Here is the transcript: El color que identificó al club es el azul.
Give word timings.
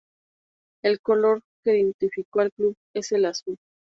El 0.83 0.99
color 0.99 1.43
que 1.63 1.77
identificó 1.77 2.39
al 2.39 2.51
club 2.51 2.75
es 2.95 3.11
el 3.11 3.23
azul. 3.25 3.57